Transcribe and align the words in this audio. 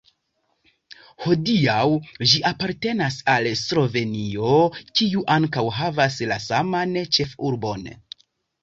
Hodiaŭ 1.25 1.83
ĝi 2.31 2.41
apartenas 2.51 3.19
al 3.35 3.51
Slovenio, 3.61 4.57
kiu 5.01 5.25
ankaŭ 5.37 5.67
havas 5.83 6.21
la 6.35 6.41
saman 6.51 7.03
ĉefurbon. 7.19 7.89